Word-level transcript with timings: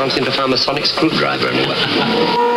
can't 0.00 0.12
seem 0.12 0.24
to 0.24 0.32
find 0.32 0.50
a 0.54 0.56
sonic 0.56 0.86
screwdriver 0.86 1.48
anywhere. 1.48 2.49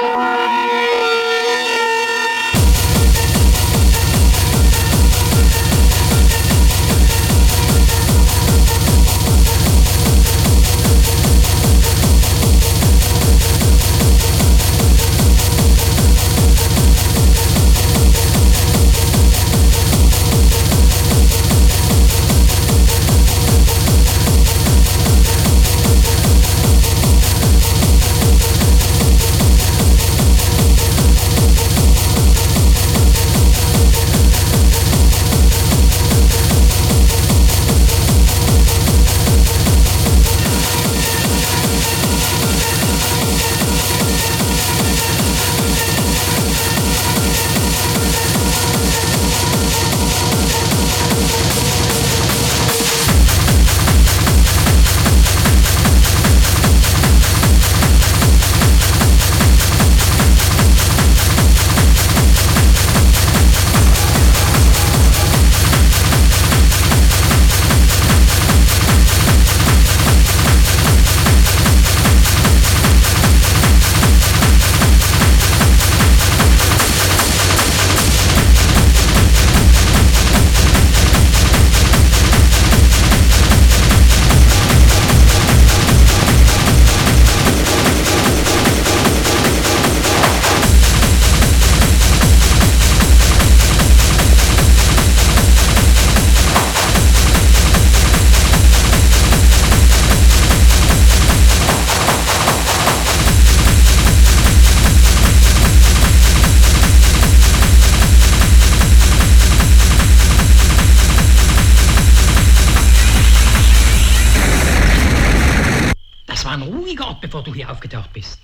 Bevor 117.23 117.41
du 117.41 117.53
hier 117.53 117.71
aufgetaucht 117.71 118.11
bist. 118.11 118.39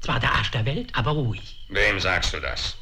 Zwar 0.00 0.18
der 0.18 0.32
Arsch 0.32 0.50
der 0.50 0.64
Welt, 0.64 0.88
aber 0.94 1.10
ruhig. 1.10 1.60
Wem 1.68 2.00
sagst 2.00 2.32
du 2.32 2.40
das? 2.40 2.76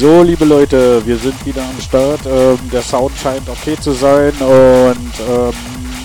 So, 0.00 0.22
liebe 0.22 0.46
Leute, 0.46 1.04
wir 1.04 1.18
sind 1.18 1.44
wieder 1.44 1.62
am 1.62 1.78
Start. 1.78 2.20
Ähm, 2.24 2.58
der 2.72 2.80
Sound 2.80 3.12
scheint 3.18 3.46
okay 3.50 3.76
zu 3.78 3.92
sein 3.92 4.32
und 4.40 5.12
ähm, 5.28 5.52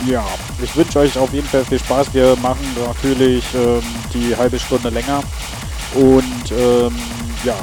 ja, 0.05 0.25
ich 0.61 0.75
wünsche 0.75 0.99
euch 0.99 1.17
auf 1.17 1.31
jeden 1.31 1.47
Fall 1.47 1.63
viel 1.63 1.79
Spaß. 1.79 2.13
Wir 2.13 2.35
machen 2.41 2.67
natürlich 2.85 3.45
ähm, 3.55 3.81
die 4.13 4.35
halbe 4.35 4.59
Stunde 4.59 4.89
länger 4.89 5.23
und 5.93 6.51
ähm, 6.51 6.93
ja, 7.45 7.55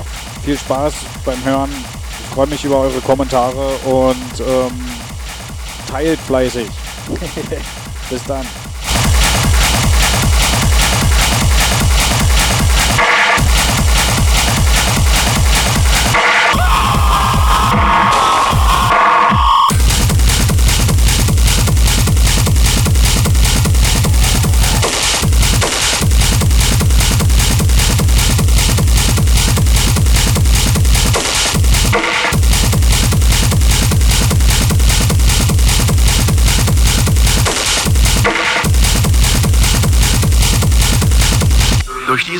viel 0.42 0.56
Spaß 0.56 0.94
beim 1.26 1.44
Hören. 1.44 1.70
Ich 1.70 2.34
freue 2.34 2.46
mich 2.46 2.64
über 2.64 2.78
eure 2.78 3.00
Kommentare 3.02 3.68
und 3.84 4.40
ähm, 4.40 4.86
teilt 5.86 6.18
fleißig. 6.20 6.68
Bis 8.08 8.24
dann. 8.24 8.46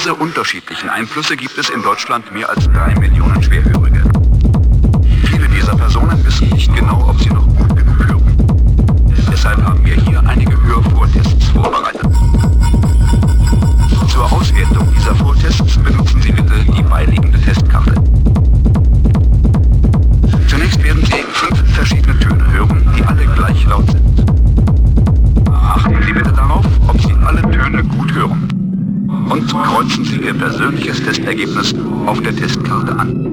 Durch 0.02 0.14
diese 0.16 0.24
unterschiedlichen 0.24 0.88
Einflüsse 0.88 1.36
gibt 1.36 1.56
es 1.58 1.70
in 1.70 1.80
Deutschland 1.80 2.32
mehr 2.32 2.50
als 2.50 2.64
drei 2.64 2.92
Millionen 2.98 3.40
Schwerhörige. 3.40 4.02
Viele 5.26 5.48
dieser 5.48 5.76
Personen 5.76 6.26
wissen 6.26 6.48
nicht 6.48 6.74
genau, 6.74 7.08
ob 7.08 7.20
sie 7.20 7.28
noch 7.28 7.46
gut 7.46 7.76
genug 7.76 8.08
hören. 8.08 9.14
Deshalb 9.30 9.62
haben 9.62 9.84
wir 9.84 9.94
hier 9.94 10.20
einige 10.26 10.60
Hörvortests 10.60 11.46
vorbereitet. 11.50 12.08
Zur 14.08 14.32
Auswertung 14.32 14.92
dieser 14.92 15.14
Vortests 15.14 15.78
benutzen 15.78 16.11
kreuzen 29.60 30.04
Sie 30.04 30.16
Ihr 30.16 30.34
persönliches 30.34 31.02
Testergebnis 31.02 31.74
auf 32.06 32.20
der 32.20 32.34
Testkarte 32.34 32.98
an. 32.98 33.31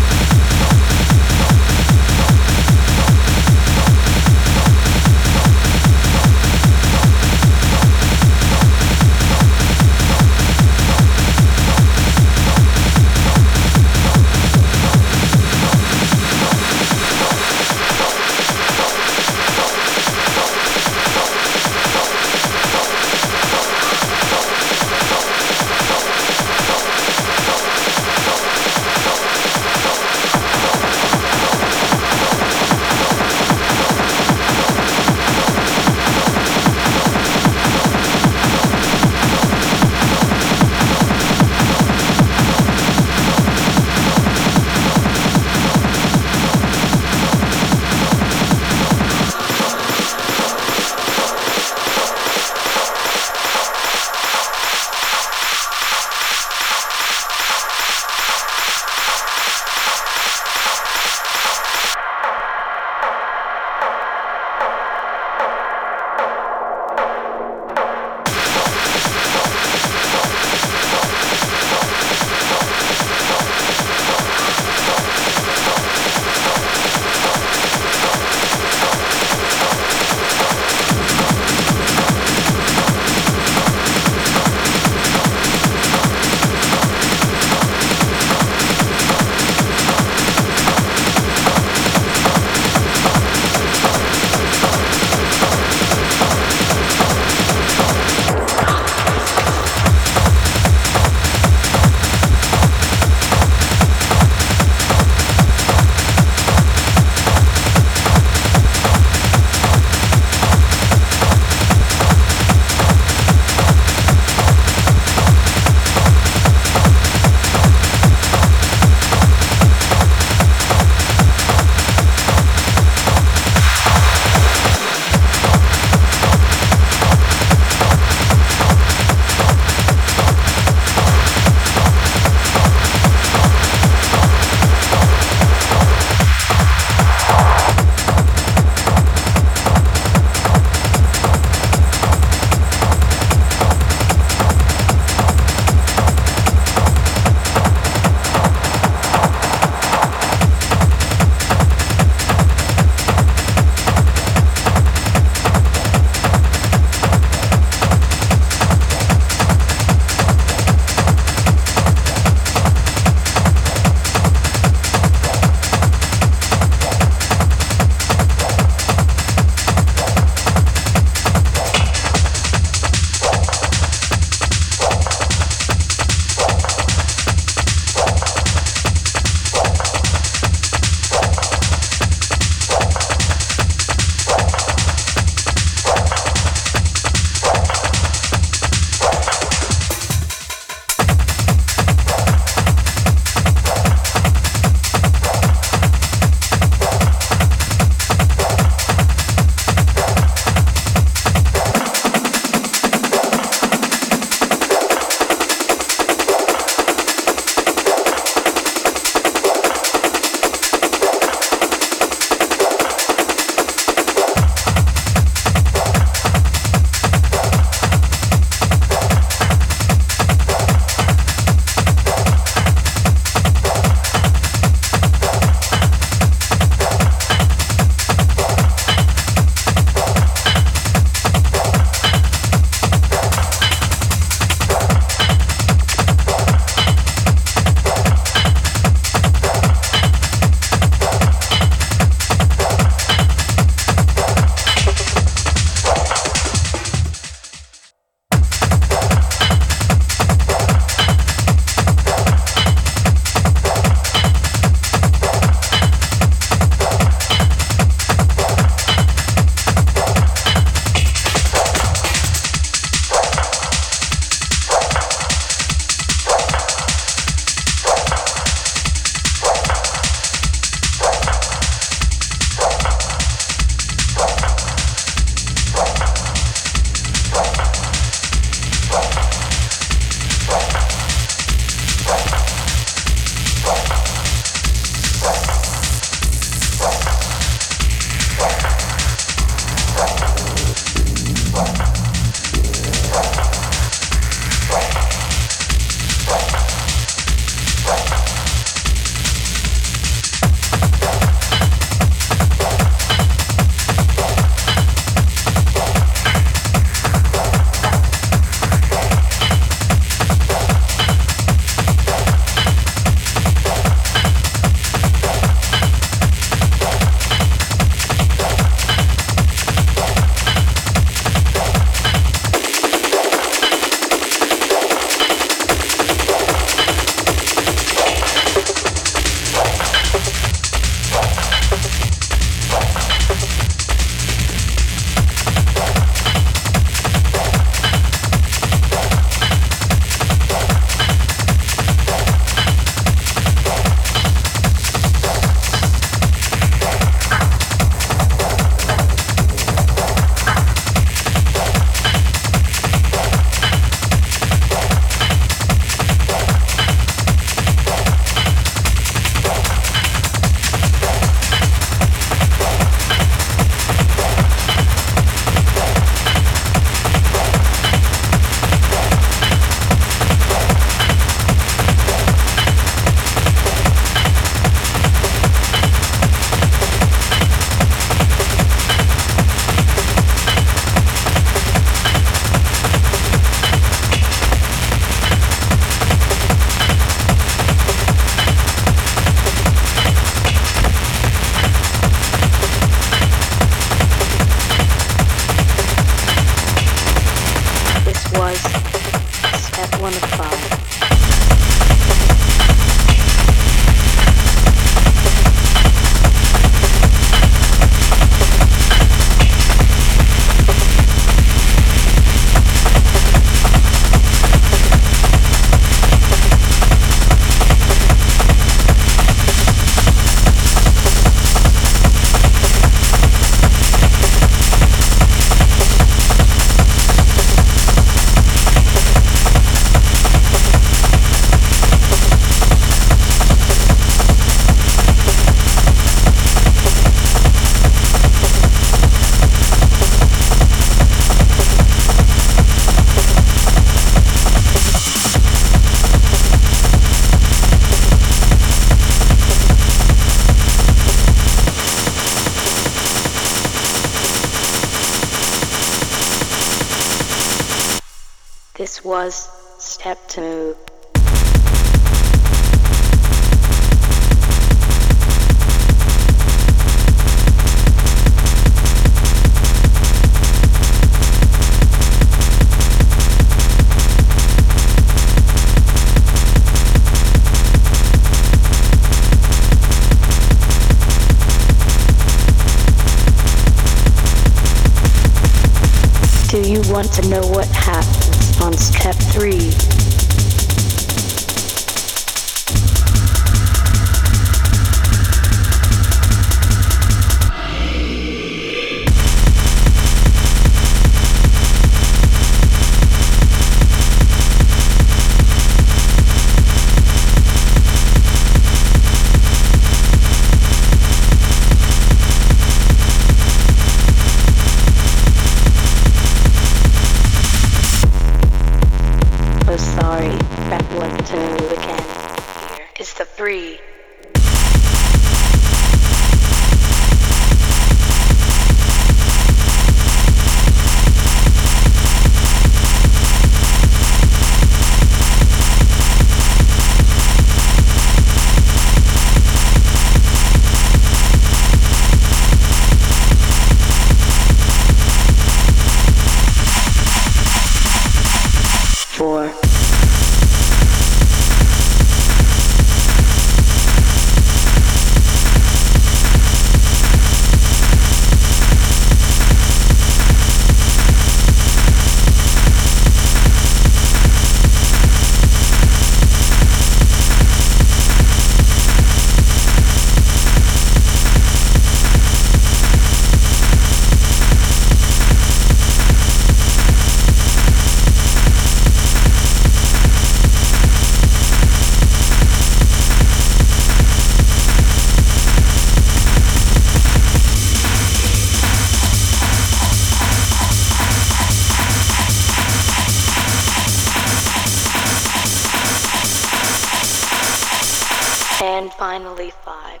45. 599.50 600.00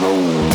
know. 0.00 0.45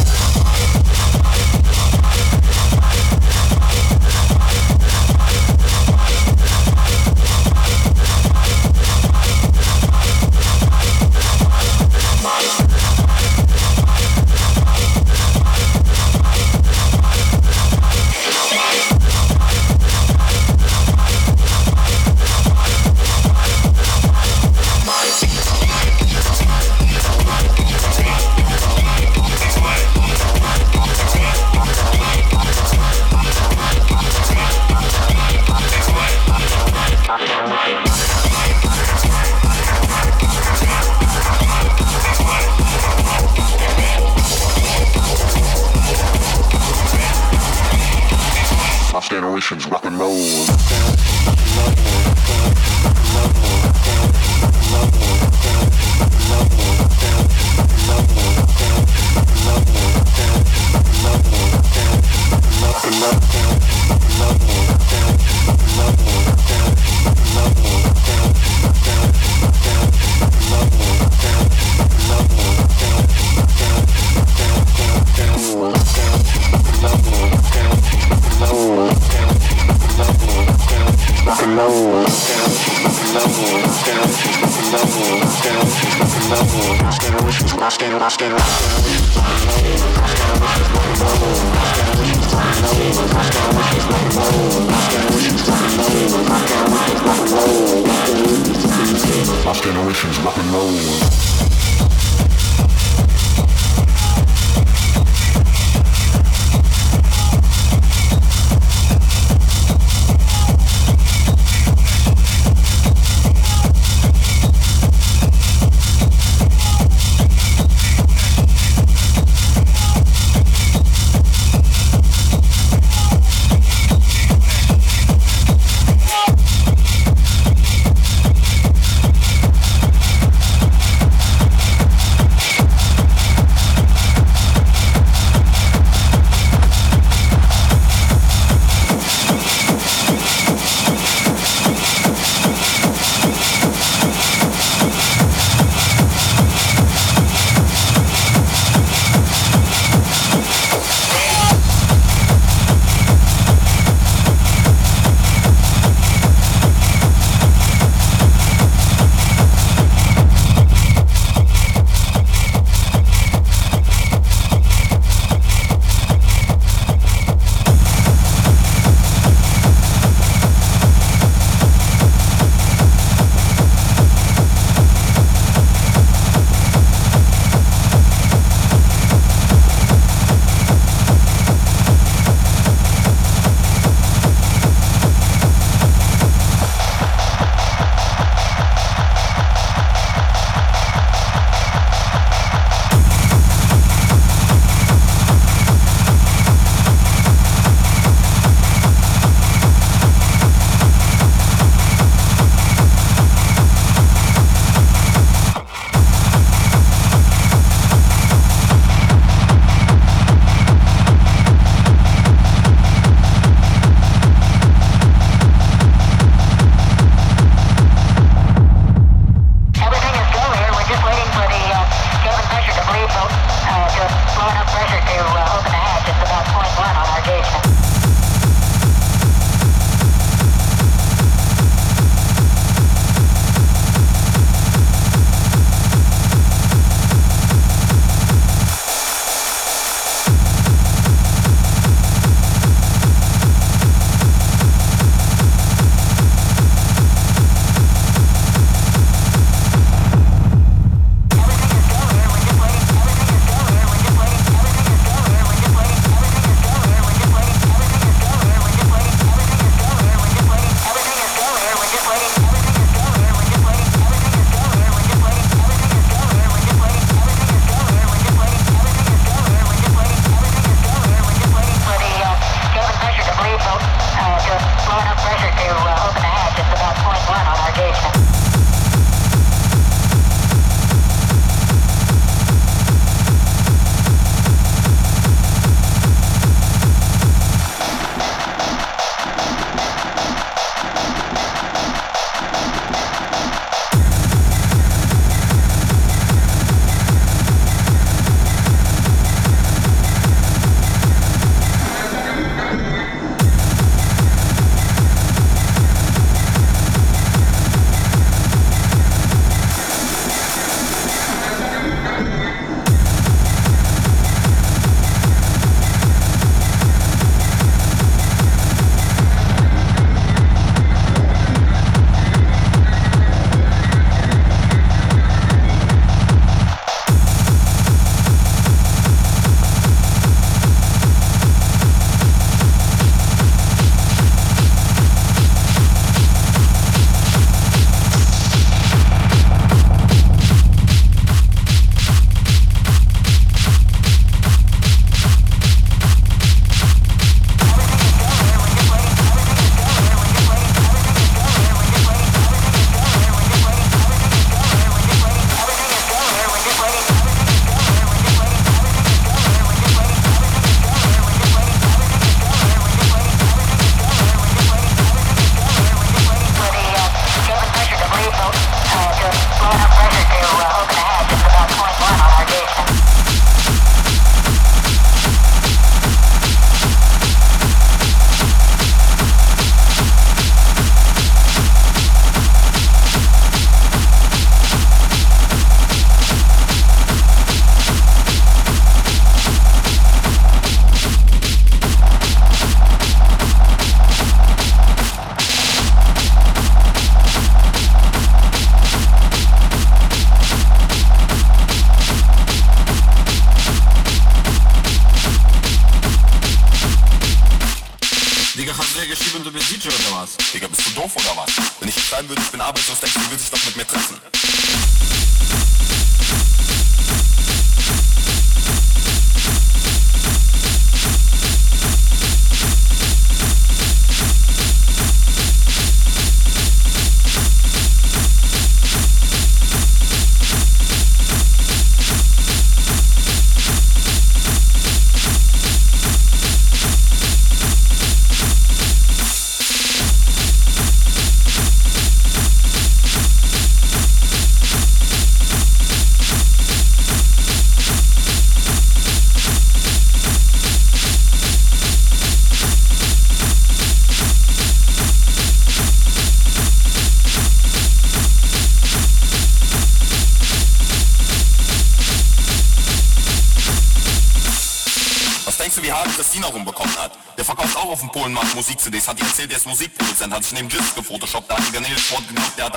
CDs 468.81 469.07
hat 469.07 469.19
die 469.19 469.23
erzählt, 469.23 469.51
der 469.51 469.57
ist 469.57 469.67
Musikproduzent, 469.67 470.33
hat 470.33 470.43
sich 470.43 470.53
neben 470.53 470.67
Disc 470.67 470.95
gefotoshoppt, 470.95 471.51
da 471.51 471.55
hat 471.55 471.67
die 471.67 471.71
Garnele 471.71 471.99
Sport 471.99 472.23
der 472.57 472.65
hat 472.65 472.73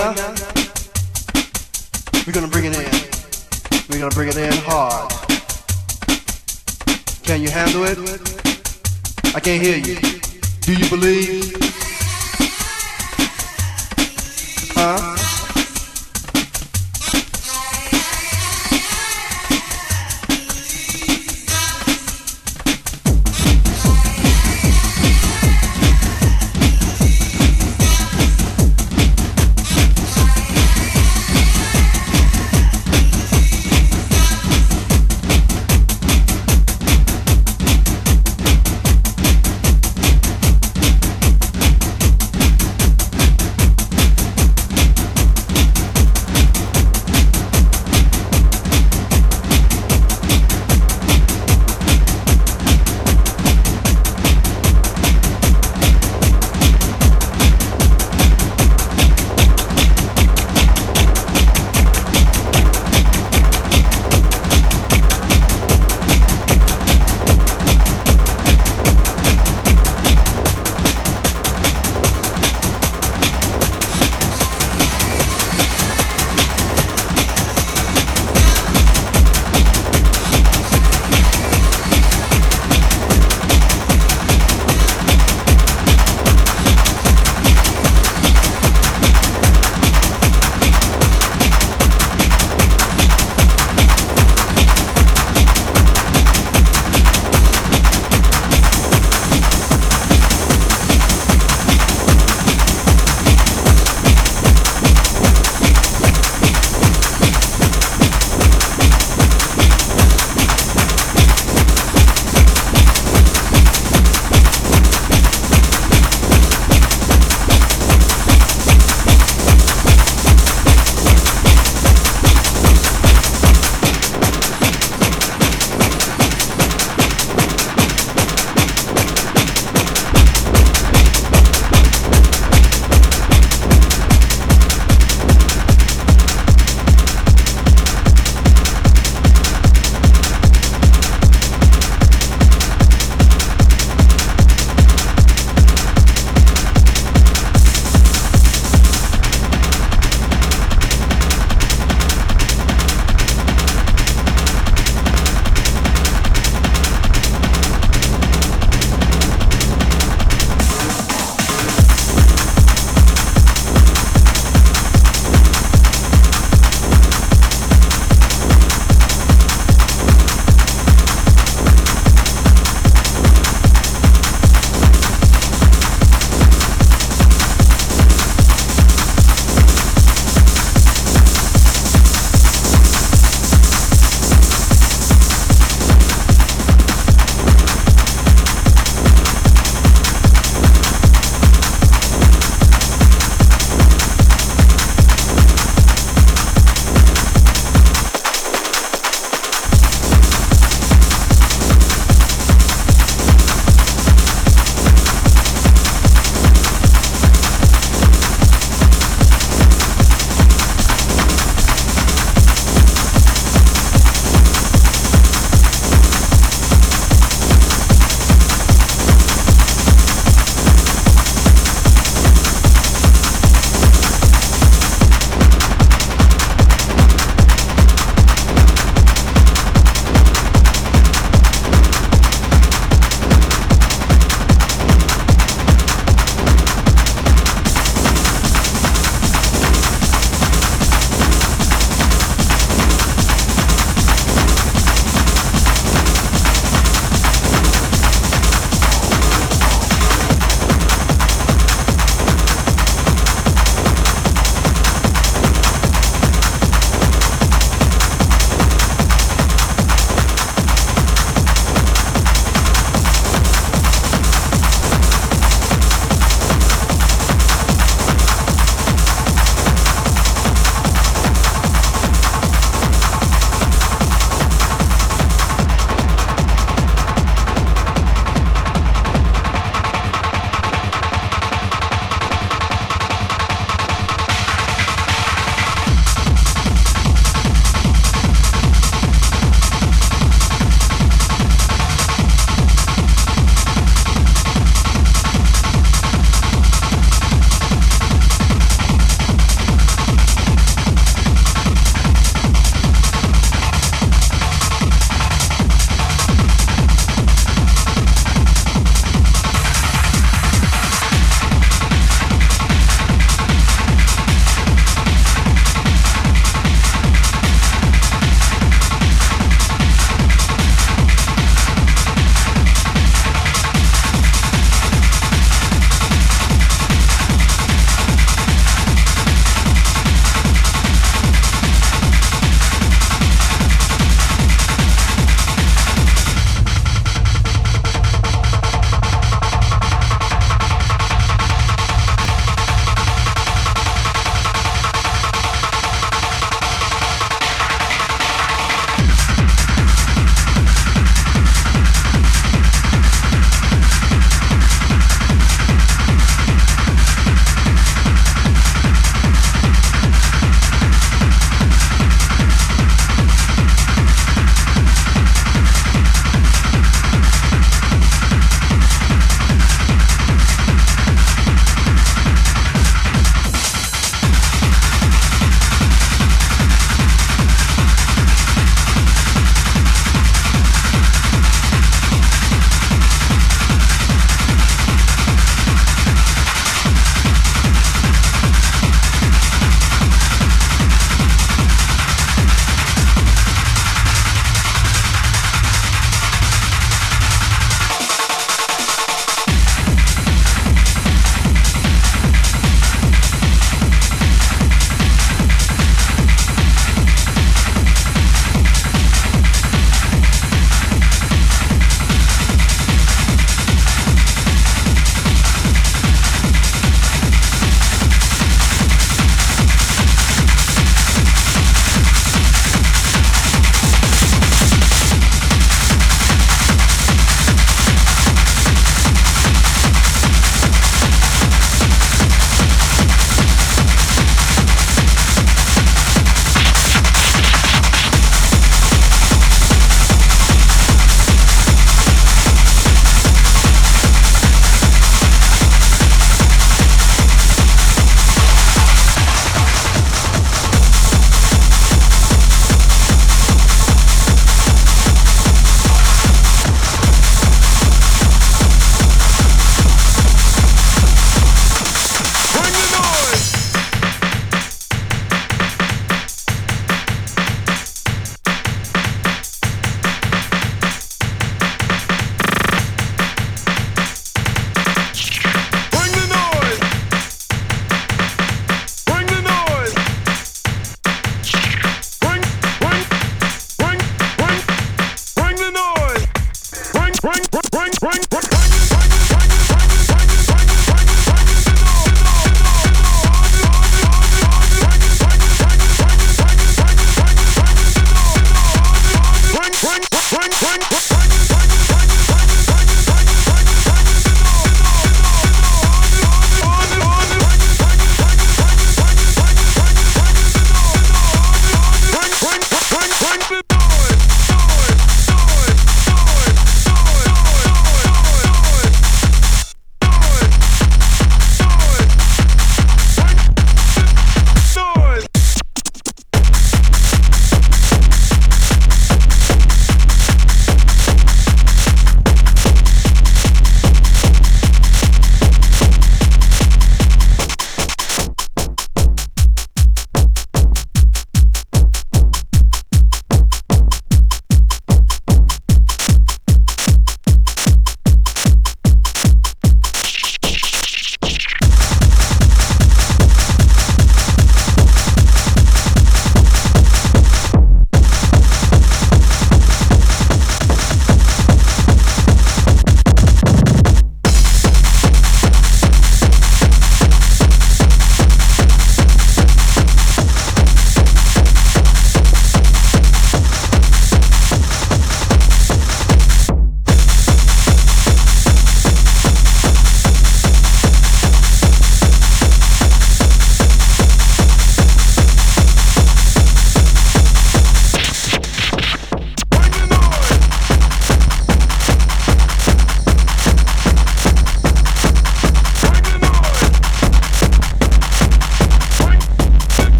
Yeah. 0.00 0.29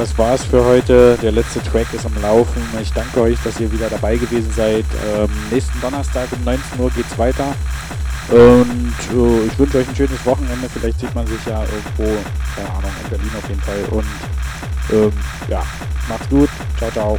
Das 0.00 0.16
war's 0.16 0.42
für 0.46 0.64
heute. 0.64 1.18
Der 1.20 1.30
letzte 1.30 1.62
Track 1.62 1.92
ist 1.92 2.06
am 2.06 2.22
Laufen. 2.22 2.62
Ich 2.80 2.90
danke 2.90 3.20
euch, 3.20 3.36
dass 3.44 3.60
ihr 3.60 3.70
wieder 3.70 3.90
dabei 3.90 4.16
gewesen 4.16 4.50
seid. 4.56 4.86
Ähm, 5.14 5.28
nächsten 5.50 5.78
Donnerstag 5.82 6.26
um 6.32 6.42
19 6.42 6.80
Uhr 6.80 6.90
geht's 6.90 7.18
weiter. 7.18 7.54
Und 8.30 8.94
äh, 9.12 9.44
ich 9.44 9.58
wünsche 9.58 9.76
euch 9.76 9.88
ein 9.88 9.94
schönes 9.94 10.24
Wochenende. 10.24 10.70
Vielleicht 10.70 11.00
sieht 11.00 11.14
man 11.14 11.26
sich 11.26 11.44
ja 11.44 11.64
irgendwo, 11.64 12.18
keine 12.56 12.70
Ahnung, 12.70 12.92
in 13.04 13.10
Berlin 13.10 13.30
auf 13.36 13.48
jeden 13.50 13.60
Fall. 13.60 13.84
Und 13.90 14.06
ähm, 14.90 15.12
ja, 15.48 15.62
macht's 16.08 16.28
gut. 16.30 16.48
Ciao, 16.78 16.90
ciao. 16.90 17.18